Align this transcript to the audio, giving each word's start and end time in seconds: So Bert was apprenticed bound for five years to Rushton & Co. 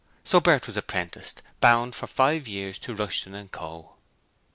So 0.23 0.39
Bert 0.39 0.65
was 0.65 0.75
apprenticed 0.75 1.43
bound 1.59 1.93
for 1.93 2.07
five 2.07 2.47
years 2.47 2.79
to 2.79 2.95
Rushton 2.95 3.47
& 3.49 3.49
Co. 3.49 3.97